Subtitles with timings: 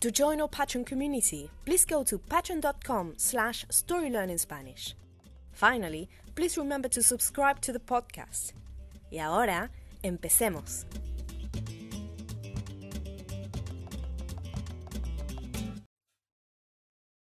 [0.00, 4.94] To join our Patreon community, please go to patreon.com slash storylearningspanish.
[5.50, 8.52] Finally, please remember to subscribe to the podcast.
[9.10, 9.72] Y ahora,
[10.04, 10.86] empecemos.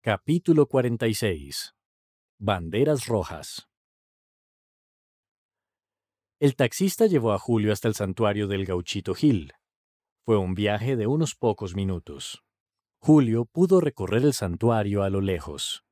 [0.00, 1.74] Capítulo 46.
[2.38, 3.66] Banderas rojas.
[6.38, 9.54] El taxista llevó a Julio hasta el santuario del Gauchito Gil.
[10.24, 12.44] Fue un viaje de unos pocos minutos.
[13.02, 15.86] Julio pudo recorrer el santuario a lo lejos.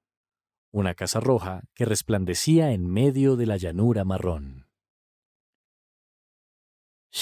[0.71, 4.69] Una casa roja que resplandecía en medio de la llanura marrón.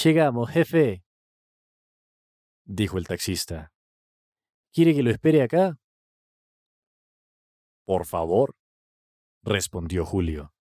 [0.03, 1.05] Llegamos, jefe,
[2.65, 3.73] dijo el taxista.
[4.73, 5.79] ¿Quiere que lo espere acá?
[7.85, 8.57] Por favor,
[9.45, 10.53] respondió Julio.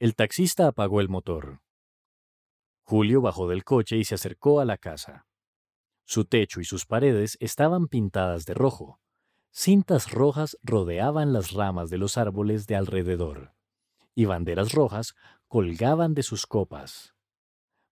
[0.00, 1.60] El taxista apagó el motor.
[2.82, 5.27] Julio bajó del coche y se acercó a la casa.
[6.08, 8.98] Su techo y sus paredes estaban pintadas de rojo.
[9.52, 13.52] Cintas rojas rodeaban las ramas de los árboles de alrededor,
[14.14, 15.14] y banderas rojas
[15.48, 17.14] colgaban de sus copas.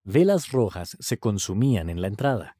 [0.02, 2.56] Velas rojas se consumían en la entrada.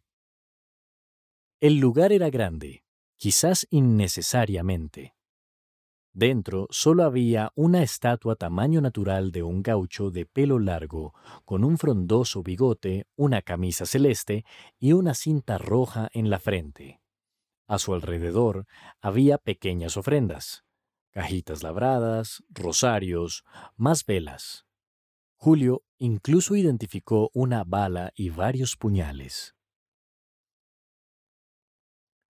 [1.61, 2.85] El lugar era grande,
[3.17, 5.16] quizás innecesariamente.
[6.17, 11.13] Dentro solo había una estatua tamaño natural de un gaucho de pelo largo,
[11.45, 14.47] con un frondoso bigote, una camisa celeste
[14.79, 17.03] y una cinta roja en la frente.
[17.67, 18.65] A su alrededor
[19.03, 20.65] había pequeñas ofrendas,
[21.11, 23.45] cajitas labradas, rosarios,
[23.77, 24.65] más velas.
[25.35, 29.55] Julio incluso identificó una bala y varios puñales.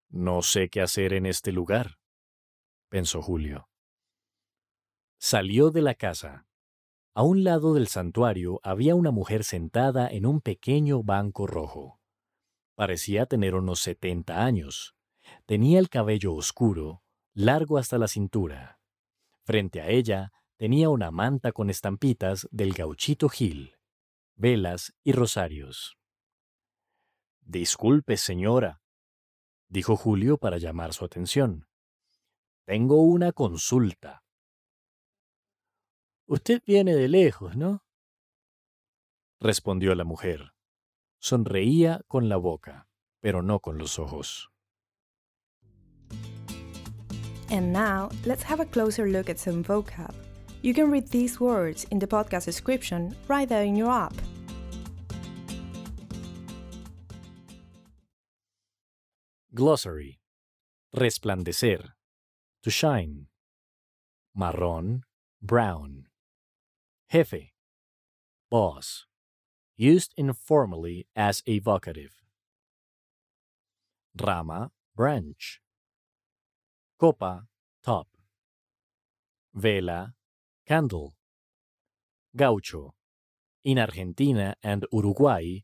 [0.09, 2.01] No sé qué hacer en este lugar,
[2.89, 3.69] pensó Julio.
[5.19, 6.47] Salió de la casa.
[7.15, 11.99] A un lado del santuario había una mujer sentada en un pequeño banco rojo.
[12.75, 14.95] Parecía tener unos setenta años.
[15.47, 18.81] Tenía el cabello oscuro, largo hasta la cintura.
[19.45, 23.77] Frente a ella tenía una manta con estampitas del gauchito Gil,
[24.35, 25.97] velas y rosarios.
[27.41, 28.83] Disculpe, señora,
[29.69, 31.67] dijo Julio para llamar su atención.
[32.65, 34.26] Tengo una consulta.
[36.29, 37.87] Usted viene de lejos, ¿no?
[39.41, 40.53] respondió la mujer.
[41.19, 42.89] Sonreía con la boca,
[43.21, 44.51] pero no con los ojos.
[47.49, 50.13] And now, let's have a closer look at some vocab.
[50.63, 54.15] You can read these words in the podcast description right there in your app.
[59.55, 60.19] Glossary.
[60.93, 61.95] Resplandecer.
[62.65, 63.29] To shine.
[64.37, 65.03] Marrón,
[65.41, 66.09] brown.
[67.09, 67.53] Jefe.
[68.51, 69.07] Boss.
[69.77, 72.11] Used informally as a vocative.
[74.21, 75.61] Rama, branch.
[76.99, 77.45] Copa,
[77.85, 78.09] top.
[79.55, 80.15] Vela,
[80.67, 81.15] candle.
[82.35, 82.95] Gaucho.
[83.63, 85.61] In Argentina and Uruguay,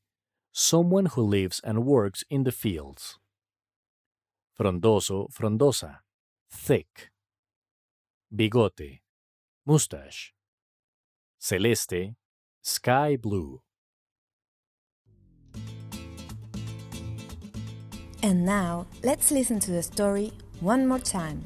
[0.53, 3.19] someone who lives and works in the fields.
[4.57, 5.99] Frondoso, frondosa.
[6.51, 7.11] Thick.
[8.33, 9.01] Bigote.
[9.67, 10.35] Mustache.
[11.45, 12.15] Celeste.
[12.63, 13.61] Sky blue.
[18.23, 21.45] And now, let's listen to the story one more time.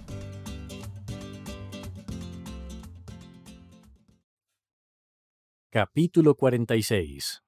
[5.73, 7.43] Capítulo 46.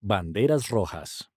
[0.00, 1.32] Banderas rojas.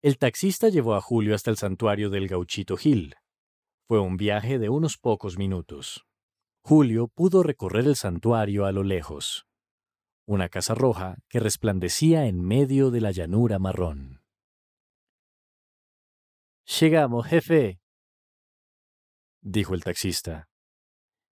[0.00, 3.16] El taxista llevó a Julio hasta el santuario del Gauchito Gil.
[3.88, 6.06] Fue un viaje de unos pocos minutos.
[6.62, 9.46] Julio pudo recorrer el santuario a lo lejos.
[10.26, 14.22] Una casa roja que resplandecía en medio de la llanura marrón.
[16.66, 17.80] Llegamos, jefe,
[19.42, 20.48] dijo el taxista.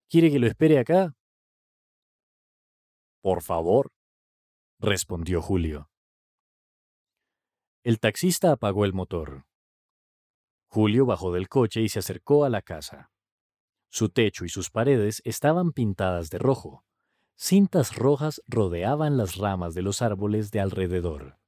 [0.08, 1.14] ¿Quiere que lo espere acá?
[3.22, 3.92] Por favor,
[4.78, 5.90] respondió Julio.
[7.84, 9.46] El taxista apagó el motor.
[10.68, 13.10] Julio bajó del coche y se acercó a la casa.
[13.90, 16.84] Su techo y sus paredes estaban pintadas de rojo.
[17.36, 21.38] Cintas rojas rodeaban las ramas de los árboles de alrededor,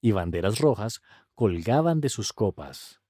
[0.00, 1.02] y banderas rojas
[1.34, 3.00] colgaban de sus copas.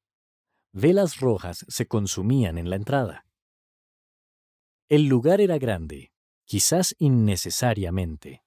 [0.72, 3.26] Velas rojas se consumían en la entrada.
[4.88, 6.12] El lugar era grande,
[6.44, 8.42] quizás innecesariamente.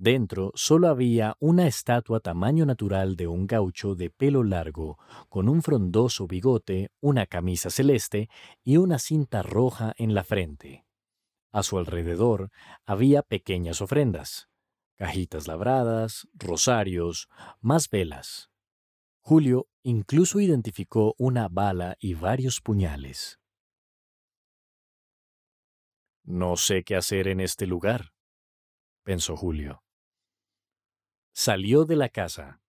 [0.00, 4.96] Dentro solo había una estatua tamaño natural de un gaucho de pelo largo,
[5.28, 8.30] con un frondoso bigote, una camisa celeste
[8.62, 10.86] y una cinta roja en la frente.
[11.50, 12.52] A su alrededor
[12.86, 14.48] había pequeñas ofrendas,
[14.94, 17.28] cajitas labradas, rosarios,
[17.60, 18.52] más velas.
[19.20, 23.40] Julio incluso identificó una bala y varios puñales.
[26.22, 28.12] No sé qué hacer en este lugar,
[29.02, 29.82] pensó Julio.
[31.40, 32.60] Salió de la casa.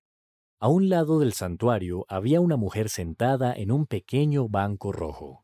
[0.59, 5.43] A un lado del santuario había una mujer sentada en un pequeño banco rojo.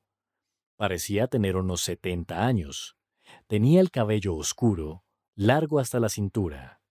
[0.76, 2.98] Parecía tener unos setenta años.
[3.48, 6.84] Tenía el cabello oscuro, largo hasta la cintura.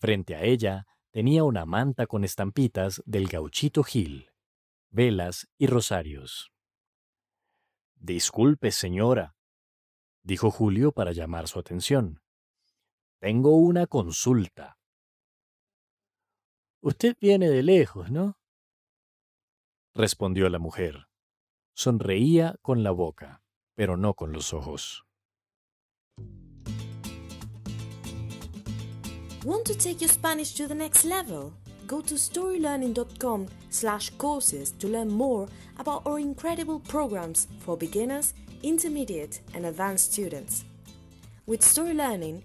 [0.00, 4.32] Frente a ella tenía una manta con estampitas del gauchito Gil,
[4.90, 6.50] velas y rosarios.
[7.94, 9.36] Disculpe, señora,
[10.24, 12.20] dijo Julio para llamar su atención.
[13.20, 14.77] Tengo una consulta.
[16.80, 18.38] Usted viene de lejos, ¿no?
[19.98, 21.08] respondió la mujer.
[21.74, 23.42] Sonreía con la boca,
[23.74, 25.04] pero no con los ojos.
[29.44, 31.52] Want to take your Spanish to the next level?
[31.86, 35.48] Go to storylearning.com slash courses to learn more
[35.78, 40.64] about our incredible programs for beginners, intermediate, and advanced students.
[41.46, 42.44] With Story Learning,